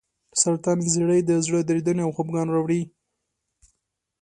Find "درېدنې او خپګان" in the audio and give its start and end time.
1.69-2.47